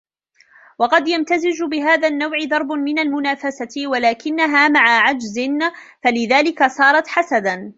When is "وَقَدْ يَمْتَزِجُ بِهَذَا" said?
0.79-2.07